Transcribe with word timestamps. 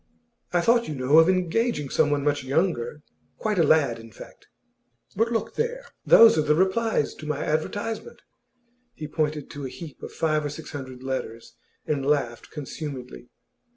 'I 0.51 0.61
thought, 0.61 0.87
you 0.87 0.95
know, 0.95 1.19
of 1.19 1.29
engaging 1.29 1.89
someone 1.91 2.23
much 2.23 2.43
younger 2.43 3.03
quite 3.37 3.59
a 3.59 3.63
lad, 3.63 3.99
in 3.99 4.11
fact. 4.11 4.47
But 5.15 5.31
look 5.31 5.53
there! 5.53 5.85
Those 6.07 6.39
are 6.39 6.41
the 6.41 6.55
replies 6.55 7.13
to 7.13 7.27
my 7.27 7.45
advertisement.' 7.45 8.23
He 8.95 9.07
pointed 9.07 9.51
to 9.51 9.67
a 9.67 9.69
heap 9.69 10.01
of 10.01 10.11
five 10.11 10.43
or 10.43 10.49
six 10.49 10.71
hundred 10.71 11.03
letters, 11.03 11.53
and 11.85 12.03
laughed 12.03 12.49
consumedly. 12.49 13.29